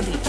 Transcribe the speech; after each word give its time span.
prírody. 0.00 0.28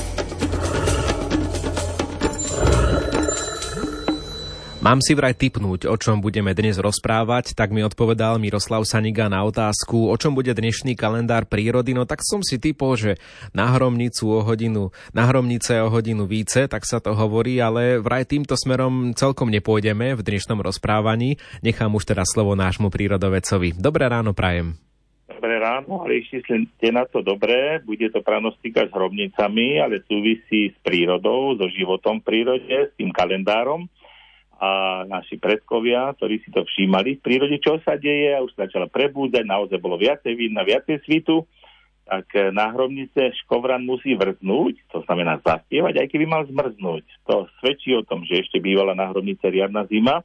Mám 4.81 4.97
si 4.97 5.13
vraj 5.13 5.37
typnúť, 5.37 5.85
o 5.85 5.93
čom 5.93 6.25
budeme 6.25 6.57
dnes 6.57 6.81
rozprávať, 6.81 7.53
tak 7.53 7.69
mi 7.69 7.85
odpovedal 7.85 8.41
Miroslav 8.41 8.81
Saniga 8.81 9.29
na 9.29 9.45
otázku, 9.45 10.09
o 10.09 10.15
čom 10.17 10.33
bude 10.33 10.57
dnešný 10.57 10.97
kalendár 10.97 11.45
prírody, 11.45 11.93
no 11.93 12.09
tak 12.09 12.25
som 12.25 12.41
si 12.41 12.57
typol, 12.57 12.97
že 12.97 13.21
na 13.53 13.69
hromnicu 13.77 14.33
o 14.33 14.41
hodinu, 14.41 14.89
na 15.13 15.29
hromnice 15.29 15.85
o 15.85 15.87
hodinu 15.93 16.25
více, 16.25 16.65
tak 16.65 16.89
sa 16.89 16.97
to 16.97 17.13
hovorí, 17.13 17.61
ale 17.61 18.01
vraj 18.01 18.25
týmto 18.25 18.57
smerom 18.57 19.13
celkom 19.13 19.53
nepôjdeme 19.53 20.17
v 20.17 20.25
dnešnom 20.25 20.57
rozprávaní. 20.65 21.37
Nechám 21.61 21.93
už 21.93 22.09
teraz 22.09 22.33
slovo 22.33 22.57
nášmu 22.57 22.89
prírodovecovi. 22.89 23.77
Dobré 23.77 24.09
ráno 24.09 24.33
prajem. 24.33 24.90
Dobré 25.41 25.57
ráno, 25.57 26.05
ale 26.05 26.21
ešte 26.21 26.45
ste 26.53 26.93
na 26.93 27.01
to 27.09 27.25
dobré. 27.25 27.81
Bude 27.81 28.13
to 28.13 28.21
pranostika 28.21 28.85
s 28.85 28.93
hrobnicami, 28.93 29.81
ale 29.81 30.05
súvisí 30.05 30.69
s 30.69 30.77
prírodou, 30.85 31.57
so 31.57 31.65
životom 31.65 32.21
v 32.21 32.29
prírode, 32.29 32.69
s 32.69 32.93
tým 32.93 33.09
kalendárom 33.09 33.89
a 34.61 35.01
naši 35.09 35.41
predkovia, 35.41 36.13
ktorí 36.13 36.45
si 36.45 36.53
to 36.53 36.61
všímali 36.61 37.17
v 37.17 37.25
prírode, 37.25 37.57
čo 37.57 37.81
sa 37.81 37.97
deje 37.97 38.37
a 38.37 38.45
už 38.45 38.53
sa 38.53 38.69
začala 38.69 38.85
prebúdať, 38.85 39.41
naozaj 39.41 39.81
bolo 39.81 39.97
viacej 39.97 40.29
vidno, 40.37 40.61
viacej 40.61 41.01
svitu, 41.09 41.49
tak 42.05 42.29
eh, 42.37 42.53
na 42.53 42.69
hromnice 42.69 43.33
škovran 43.41 43.81
musí 43.81 44.13
vrznúť, 44.13 44.93
to 44.93 45.01
znamená 45.09 45.41
zaspievať, 45.41 46.05
aj 46.05 46.07
keby 46.13 46.29
mal 46.29 46.45
zmrznúť. 46.45 47.25
To 47.25 47.49
svedčí 47.57 47.97
o 47.97 48.05
tom, 48.05 48.29
že 48.29 48.45
ešte 48.45 48.61
bývala 48.61 48.93
na 48.93 49.09
hromnice 49.09 49.49
riadna 49.49 49.89
zima 49.89 50.21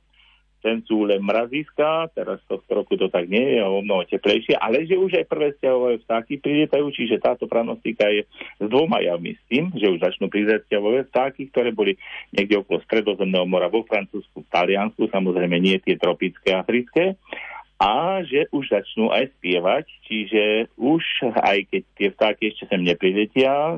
ten 0.67 0.83
sú 0.83 1.07
len 1.07 1.23
mraziska, 1.23 2.11
teraz 2.11 2.43
to 2.51 2.59
v 2.59 2.75
roku 2.75 2.99
to 2.99 3.07
tak 3.07 3.31
nie 3.31 3.55
je, 3.55 3.63
o 3.63 3.79
mnoho 3.79 4.03
teplejšie, 4.11 4.59
ale 4.59 4.83
že 4.83 4.99
už 4.99 5.23
aj 5.23 5.31
prvé 5.31 5.55
stiahové 5.55 6.03
vtáky 6.03 6.43
prilietajú, 6.43 6.91
čiže 6.91 7.23
táto 7.23 7.47
pranostika 7.47 8.11
je 8.11 8.27
s 8.59 8.67
dvoma 8.67 8.99
javmi 8.99 9.39
s 9.39 9.43
tým, 9.47 9.71
že 9.79 9.87
už 9.87 10.03
začnú 10.03 10.27
prizrieť 10.27 10.67
stiahové 10.67 11.07
vtáky, 11.07 11.47
ktoré 11.55 11.71
boli 11.71 11.95
niekde 12.35 12.59
okolo 12.59 12.83
Stredozemného 12.83 13.47
mora 13.47 13.71
vo 13.71 13.87
Francúzsku, 13.87 14.43
v 14.43 14.51
Taliansku, 14.51 15.07
samozrejme 15.07 15.55
nie 15.63 15.79
tie 15.79 15.95
tropické, 15.95 16.59
africké, 16.59 17.15
a 17.77 18.25
že 18.25 18.49
už 18.57 18.73
začnú 18.73 19.13
aj 19.13 19.37
spievať, 19.37 19.85
čiže 20.09 20.73
už 20.81 21.05
aj 21.37 21.59
keď 21.69 21.83
tie 21.93 22.09
vtáky 22.09 22.43
ešte 22.49 22.65
sem 22.73 22.81
nepriletia 22.81 23.77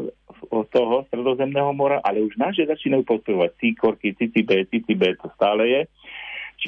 od 0.55 0.67
toho 0.71 1.03
stredozemného 1.11 1.75
mora, 1.75 1.99
ale 2.07 2.23
už 2.23 2.39
naše 2.39 2.63
začínajú 2.63 3.03
podporovať 3.03 3.59
cíkorky, 3.59 4.15
cicibe, 4.15 4.71
cicibe, 4.71 5.19
to 5.19 5.27
stále 5.35 5.67
je 5.67 5.83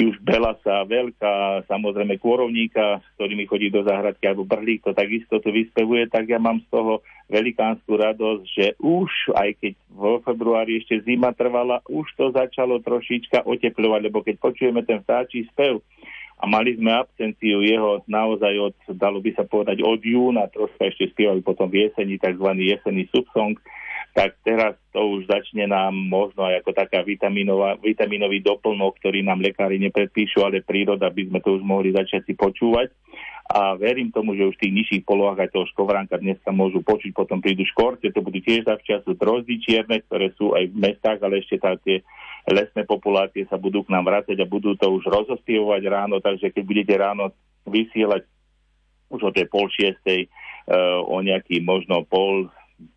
či 0.00 0.08
už 0.08 0.16
Belasa, 0.24 0.88
Veľká, 0.88 1.68
samozrejme 1.68 2.16
Kôrovníka, 2.16 3.04
s 3.04 3.08
ktorými 3.20 3.44
chodí 3.44 3.68
do 3.68 3.84
záhradky, 3.84 4.24
alebo 4.24 4.48
Brlík 4.48 4.80
to 4.80 4.96
takisto 4.96 5.44
tu 5.44 5.52
vyspevuje, 5.52 6.08
tak 6.08 6.24
ja 6.24 6.40
mám 6.40 6.64
z 6.64 6.72
toho 6.72 7.04
velikánsku 7.28 8.00
radosť, 8.00 8.44
že 8.48 8.66
už, 8.80 9.36
aj 9.36 9.60
keď 9.60 9.72
vo 9.92 10.24
februári 10.24 10.80
ešte 10.80 11.04
zima 11.04 11.36
trvala, 11.36 11.84
už 11.84 12.08
to 12.16 12.32
začalo 12.32 12.80
trošička 12.80 13.44
oteplovať, 13.44 14.00
lebo 14.08 14.24
keď 14.24 14.40
počujeme 14.40 14.80
ten 14.88 15.04
vtáčí 15.04 15.44
spev, 15.52 15.84
a 16.40 16.48
mali 16.48 16.72
sme 16.72 16.96
absenciu 16.96 17.60
jeho 17.60 18.00
naozaj 18.08 18.72
od, 18.72 18.76
dalo 18.96 19.20
by 19.20 19.36
sa 19.36 19.44
povedať, 19.44 19.84
od 19.84 20.00
júna, 20.00 20.48
troška 20.48 20.88
ešte 20.88 21.12
spievali 21.12 21.44
potom 21.44 21.68
v 21.68 21.84
jeseni, 21.84 22.16
tzv. 22.16 22.48
jesenný 22.56 23.04
subsong, 23.12 23.60
tak 24.10 24.36
teraz 24.42 24.74
to 24.90 24.98
už 24.98 25.30
začne 25.30 25.70
nám 25.70 25.94
možno 25.94 26.42
aj 26.42 26.66
ako 26.66 26.70
taká 26.74 27.06
vitaminový 27.06 28.38
doplnok, 28.42 28.98
ktorý 28.98 29.22
nám 29.22 29.38
lekári 29.38 29.78
nepredpíšu, 29.78 30.42
ale 30.42 30.66
príroda 30.66 31.06
by 31.10 31.30
sme 31.30 31.38
to 31.38 31.58
už 31.58 31.62
mohli 31.62 31.94
začať 31.94 32.26
si 32.26 32.34
počúvať. 32.34 32.90
A 33.50 33.74
verím 33.74 34.14
tomu, 34.14 34.38
že 34.38 34.46
už 34.46 34.54
v 34.54 34.62
tých 34.62 34.76
nižších 34.78 35.02
polohách 35.02 35.42
aj 35.42 35.50
toho 35.50 35.66
škovránka 35.74 36.22
dnes 36.22 36.38
sa 36.46 36.54
môžu 36.54 36.86
počuť, 36.86 37.10
potom 37.10 37.42
prídu 37.42 37.66
škorce, 37.66 38.14
to 38.14 38.22
budú 38.22 38.38
tiež 38.38 38.62
zavčasu 38.62 39.18
drozdy 39.18 39.58
čierne, 39.58 39.98
ktoré 40.06 40.30
sú 40.38 40.54
aj 40.54 40.70
v 40.70 40.76
mestách, 40.78 41.18
ale 41.18 41.42
ešte 41.42 41.58
tá, 41.58 41.74
tie 41.82 41.98
lesné 42.46 42.86
populácie 42.86 43.50
sa 43.50 43.58
budú 43.58 43.82
k 43.82 43.90
nám 43.90 44.06
vrácať 44.06 44.38
a 44.38 44.46
budú 44.46 44.78
to 44.78 44.86
už 44.86 45.02
rozospievovať 45.02 45.82
ráno, 45.90 46.22
takže 46.22 46.54
keď 46.54 46.62
budete 46.62 46.94
ráno 46.94 47.34
vysielať 47.66 48.22
už 49.10 49.20
o 49.26 49.30
tej 49.34 49.50
pol 49.50 49.66
šiestej, 49.66 50.30
uh, 50.30 51.02
o 51.02 51.18
nejaký 51.18 51.58
možno 51.58 52.06
pol 52.06 52.46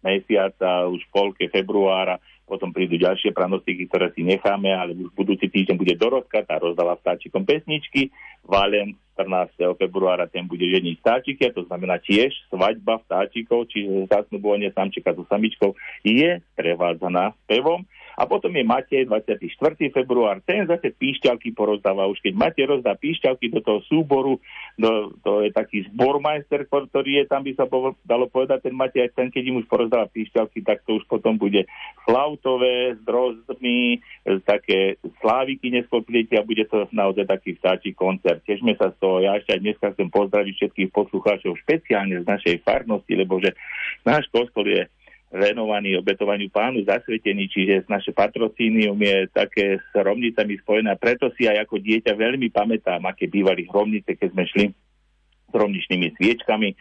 mesiaca, 0.03 0.87
už 0.87 1.03
v 1.07 1.11
polke 1.11 1.45
februára, 1.51 2.19
potom 2.43 2.75
prídu 2.75 2.99
ďalšie 2.99 3.31
pranostiky, 3.31 3.87
ktoré 3.87 4.11
si 4.11 4.21
necháme, 4.21 4.67
ale 4.75 4.91
už 4.93 5.15
budúci 5.15 5.47
týždeň 5.47 5.75
bude 5.79 5.95
Dorotka, 5.95 6.43
tá 6.43 6.59
rozdáva 6.59 6.99
vtáčikom 6.99 7.47
pesničky, 7.47 8.11
Valen 8.43 8.99
14. 9.15 9.79
februára 9.79 10.27
ten 10.27 10.43
bude 10.43 10.67
ženiť 10.67 10.99
vtáčiky, 10.99 11.41
a 11.47 11.55
to 11.55 11.63
znamená 11.69 12.01
tiež 12.03 12.33
svadba 12.51 12.99
vtáčikov, 13.07 13.71
čiže 13.71 14.11
zasnubovanie 14.11 14.73
samčeka 14.75 15.15
so 15.15 15.23
samičkou 15.29 15.71
je 16.03 16.43
prevádzaná 16.57 17.31
pevom. 17.47 17.87
A 18.13 18.29
potom 18.29 18.53
je 18.53 18.63
Matej 18.63 19.09
24. 19.09 19.49
február, 19.89 20.39
ten 20.45 20.69
zase 20.69 20.93
píšťalky 20.93 21.51
porozdáva. 21.57 22.09
Už 22.09 22.21
keď 22.21 22.33
Matej 22.37 22.65
rozdá 22.69 22.93
píšťalky 22.93 23.49
do 23.49 23.59
toho 23.65 23.79
súboru, 23.89 24.37
do, 24.77 25.13
to 25.25 25.41
je 25.41 25.49
taký 25.49 25.85
zbormajster, 25.89 26.69
ktorý 26.69 27.23
je 27.23 27.25
tam, 27.25 27.41
by 27.41 27.51
sa 27.57 27.65
dalo 28.05 28.29
povedať, 28.29 28.69
ten 28.69 28.75
Matej, 28.75 29.09
ten 29.17 29.33
keď 29.33 29.43
im 29.49 29.59
už 29.61 29.65
porozdáva 29.65 30.05
píšťalky, 30.09 30.61
tak 30.61 30.85
to 30.85 31.01
už 31.01 31.05
potom 31.09 31.37
bude 31.37 31.65
flautové, 32.05 32.93
s 32.93 32.99
drozdmi, 33.01 33.97
také 34.45 35.01
sláviky 35.21 35.73
neskôr 35.73 36.03
a 36.03 36.45
bude 36.45 36.63
to 36.67 36.85
naozaj 36.91 37.25
taký 37.25 37.55
vtáčí 37.57 37.95
koncert. 37.95 38.43
Težme 38.45 38.75
sa 38.77 38.91
z 38.93 38.97
toho, 38.99 39.23
ja 39.23 39.39
ešte 39.39 39.55
aj 39.57 39.61
dneska 39.61 39.87
chcem 39.95 40.09
pozdraviť 40.11 40.53
všetkých 40.53 40.89
poslucháčov, 40.93 41.59
špeciálne 41.63 42.21
z 42.21 42.25
našej 42.27 42.55
farnosti, 42.61 43.13
lebo 43.15 43.39
že 43.39 43.55
náš 44.03 44.27
kostol 44.29 44.67
je 44.67 44.83
venovaný 45.33 45.97
obetovaniu 45.97 46.53
pánu 46.53 46.85
zasvetený, 46.85 47.49
čiže 47.49 47.89
naše 47.89 48.13
patrocínium 48.13 48.93
je 49.01 49.25
také 49.33 49.81
s 49.81 49.87
hromnicami 49.97 50.61
spojené. 50.61 50.93
Preto 51.01 51.33
si 51.33 51.49
aj 51.49 51.65
ako 51.65 51.81
dieťa 51.81 52.13
veľmi 52.13 52.53
pamätám, 52.53 53.01
aké 53.09 53.25
bývali 53.25 53.65
hromnice, 53.65 54.13
keď 54.13 54.29
sme 54.29 54.43
šli 54.45 54.65
s 54.69 55.51
hromničnými 55.51 56.13
sviečkami 56.21 56.77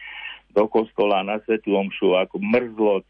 do 0.53 0.69
kostola 0.69 1.25
na 1.25 1.41
Svetu 1.41 1.73
Omšu, 1.73 2.13
ako 2.13 2.37
mrzlo, 2.37 3.01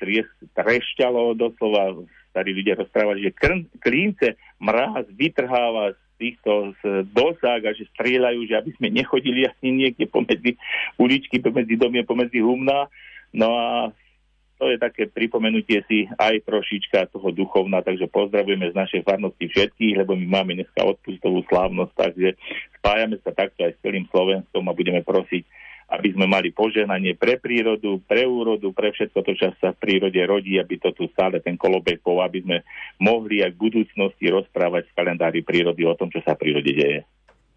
trešťalo 0.55 1.35
doslova, 1.35 2.07
starí 2.31 2.55
ľudia 2.55 2.79
rozprávali, 2.79 3.27
že 3.27 3.35
krn, 3.35 3.67
klínce 3.83 4.39
mráz 4.63 5.03
vytrháva 5.11 5.91
z 5.91 6.01
týchto 6.23 6.71
dosák 7.11 7.67
a 7.67 7.75
že 7.75 7.83
strieľajú, 7.91 8.47
že 8.47 8.55
aby 8.55 8.71
sme 8.79 8.95
nechodili 8.95 9.43
ani 9.43 9.69
niekde 9.75 10.07
pomedzi 10.07 10.55
uličky, 10.95 11.43
pomedzi 11.43 11.75
domy, 11.75 12.07
pomedzi 12.07 12.39
humna. 12.39 12.87
No 13.35 13.59
a 13.59 13.91
to 14.63 14.71
je 14.71 14.79
také 14.79 15.11
pripomenutie 15.11 15.83
si 15.91 16.07
aj 16.15 16.47
trošička 16.47 17.11
toho 17.11 17.35
duchovna, 17.35 17.83
takže 17.83 18.07
pozdravujeme 18.07 18.71
z 18.71 18.79
našej 18.79 19.01
farnosti 19.03 19.51
všetkých, 19.51 19.99
lebo 19.99 20.15
my 20.15 20.39
máme 20.39 20.55
dneska 20.55 20.87
odpustovú 20.87 21.43
slávnosť, 21.51 21.91
takže 21.91 22.39
spájame 22.79 23.19
sa 23.19 23.35
takto 23.35 23.67
aj 23.67 23.75
s 23.75 23.83
celým 23.83 24.07
Slovenskom 24.07 24.63
a 24.63 24.71
budeme 24.71 25.03
prosiť, 25.03 25.43
aby 25.91 26.15
sme 26.15 26.31
mali 26.31 26.55
poženanie 26.55 27.19
pre 27.19 27.43
prírodu, 27.43 27.99
pre 28.07 28.23
úrodu, 28.23 28.71
pre 28.71 28.95
všetko 28.95 29.19
to, 29.19 29.31
čo 29.35 29.51
sa 29.59 29.75
v 29.75 29.81
prírode 29.83 30.23
rodí, 30.23 30.55
aby 30.55 30.79
to 30.79 30.95
tu 30.95 31.11
stále 31.11 31.43
ten 31.43 31.59
kolobek 31.59 31.99
bol, 31.99 32.23
aby 32.23 32.39
sme 32.39 32.63
mohli 33.03 33.43
aj 33.43 33.51
v 33.59 33.67
budúcnosti 33.67 34.31
rozprávať 34.31 34.87
v 34.87 34.95
kalendári 34.95 35.43
prírody 35.43 35.83
o 35.83 35.91
tom, 35.99 36.07
čo 36.07 36.23
sa 36.23 36.39
v 36.39 36.47
prírode 36.47 36.71
deje 36.71 37.03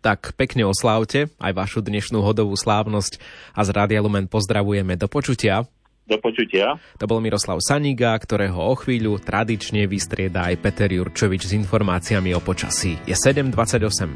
tak 0.06 0.38
pekne 0.38 0.62
oslávte 0.70 1.34
aj 1.42 1.50
vašu 1.50 1.82
dnešnú 1.82 2.22
hodovú 2.22 2.54
slávnosť 2.54 3.18
a 3.58 3.66
z 3.66 3.74
Rádia 3.74 3.98
Lumen 3.98 4.30
pozdravujeme 4.30 4.94
do 4.94 5.10
počutia. 5.10 5.66
Do 6.06 6.22
počutia. 6.22 6.78
To 7.02 7.10
bol 7.10 7.18
Miroslav 7.18 7.58
Saniga, 7.58 8.14
ktorého 8.14 8.54
o 8.54 8.78
chvíľu 8.78 9.18
tradične 9.18 9.90
vystrieda 9.90 10.46
aj 10.46 10.62
Peter 10.62 10.86
Jurčovič 10.86 11.50
s 11.50 11.52
informáciami 11.58 12.30
o 12.30 12.38
počasí. 12.38 12.94
Je 13.10 13.14
7.28. 13.18 14.14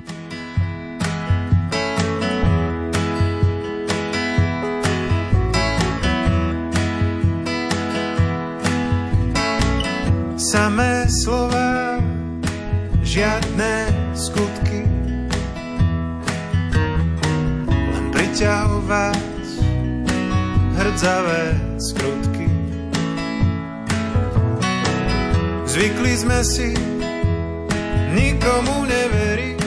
Samé 10.38 11.10
slova, 11.10 11.98
žiadne 13.02 13.74
skutky, 14.14 14.86
len 17.66 18.04
priťahovať 18.14 19.29
hrdzavé 20.80 21.42
skrutky. 21.76 22.48
Zvykli 25.68 26.12
sme 26.16 26.40
si 26.40 26.72
nikomu 28.16 28.88
neveriť, 28.88 29.60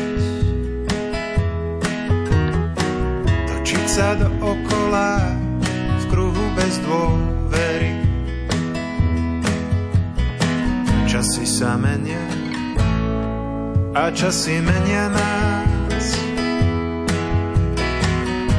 točiť 3.47 3.85
sa 3.85 4.17
do 4.17 4.27
okola 4.41 5.21
v 6.01 6.03
kruhu 6.09 6.45
bez 6.57 6.81
dôvery. 6.81 7.93
Časy 11.05 11.45
sa 11.45 11.77
menia 11.77 12.25
a 13.93 14.09
časy 14.09 14.57
menia 14.65 15.13
nás. 15.13 16.05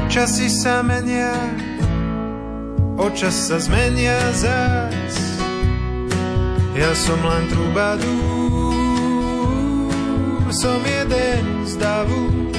Časy 0.06 0.46
sa 0.46 0.78
menia 0.86 1.34
Očas 2.94 3.50
sa 3.50 3.58
zmenia 3.58 4.14
zás 4.30 5.18
Ja 6.74 6.94
som 6.94 7.18
len 7.22 7.46
trubadúr, 7.50 8.06
som 10.50 10.82
jeden 10.82 11.66
z 11.66 11.78
davu. 11.78 12.50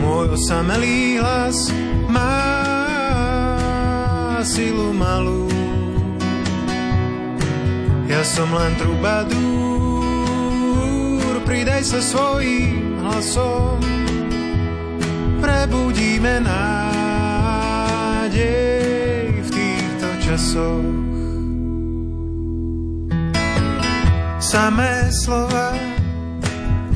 Môj 0.00 0.32
osamelý 0.32 1.20
hlas 1.20 1.72
má 2.08 2.40
silu 4.44 4.96
malú. 4.96 5.44
Ja 8.08 8.24
som 8.24 8.48
len 8.52 8.72
trubadúr, 8.80 9.36
pridaj 11.44 11.84
sa 11.84 12.00
svojím 12.00 12.96
hlasom. 13.04 13.76
Prebudíme 15.40 16.40
nádej 16.44 17.60
časoch. 20.30 20.86
Samé 24.38 25.10
slova, 25.10 25.74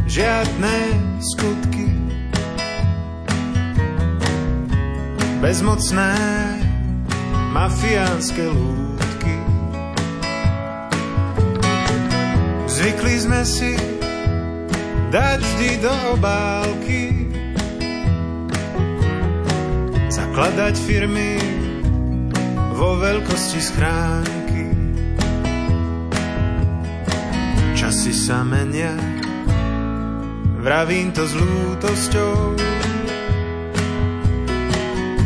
žiadne 0.06 0.76
skutky. 1.18 1.90
Bezmocné 5.42 6.14
mafiánske 7.50 8.54
lúdky. 8.54 9.36
Zvykli 12.70 13.14
sme 13.18 13.42
si 13.42 13.74
dať 15.10 15.38
vždy 15.42 15.70
do 15.82 15.94
obálky, 16.14 17.02
zakladať 20.06 20.74
firmy 20.86 21.63
vo 22.84 23.00
veľkosti 23.00 23.60
schránky. 23.64 24.68
Časy 27.72 28.12
sa 28.12 28.44
menia, 28.44 28.92
vravím 30.60 31.08
to 31.16 31.24
s 31.24 31.32
lútosťou. 31.32 32.60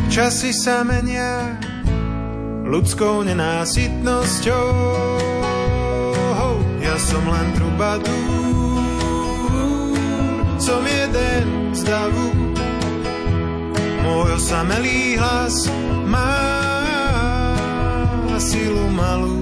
Časy 0.07 0.55
sa 0.55 0.87
menia 0.87 1.59
ľudskou 2.63 3.27
nenásytnosťou. 3.27 4.67
Ja 6.79 6.95
som 6.95 7.23
len 7.27 7.47
trubadúr, 7.59 8.87
som 10.63 10.79
jeden 10.87 11.75
z 11.75 11.83
davu. 11.83 12.55
Môj 14.07 14.39
osamelý 14.39 15.19
hlas 15.19 15.67
má 16.07 16.58
silu 18.49 18.89
malú 18.97 19.39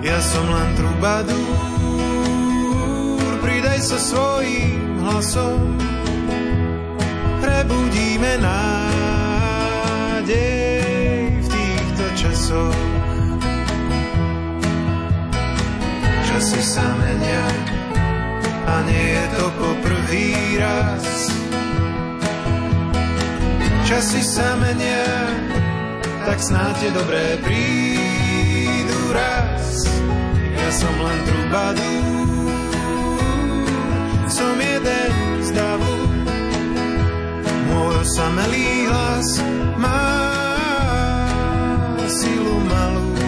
ja 0.00 0.16
som 0.16 0.48
len 0.48 0.68
trubadúr, 0.80 1.36
pridaj 3.44 3.84
sa 3.84 4.00
svojím 4.00 5.04
hlasom, 5.04 5.76
prebudíme 7.38 8.40
nádej 8.40 8.96
v 11.36 11.46
týchto 11.52 12.04
časoch. 12.16 12.80
Časy 16.32 16.64
sa 16.64 16.96
menia 16.96 17.44
a 18.64 18.80
nie 18.88 19.20
je 19.20 19.24
to 19.36 19.52
poprvý 19.60 20.32
raz. 20.58 21.28
Časy 23.84 24.24
sa 24.24 24.56
menia, 24.58 25.04
tak 26.26 26.38
snáď 26.42 26.76
je 26.82 26.90
dobré 26.92 27.36
prídu 27.44 29.00
raz. 29.12 29.88
Som 30.70 30.94
len 31.02 31.18
trubadúr, 31.26 32.46
som 34.30 34.54
jeden 34.54 35.42
z 35.42 35.50
davu. 35.50 35.96
Môj 37.66 38.06
osamelý 38.06 38.86
hlas 38.86 39.42
má 39.74 40.14
silu 42.06 42.54
malú. 42.70 43.18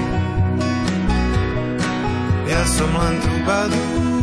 Ja 2.47 2.63
som 2.63 2.95
len 2.95 3.19
trubadúr, 3.27 4.23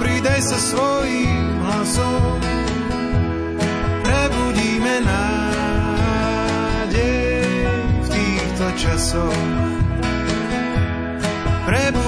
pridaj 0.00 0.40
sa 0.40 0.56
svojím 0.56 1.60
hlasom, 1.60 2.40
prebudíme 4.00 5.04
nádej 5.04 5.29
v 8.80 8.82
týchto 8.82 8.96
časoch. 8.96 9.36
Prebo 11.68 11.99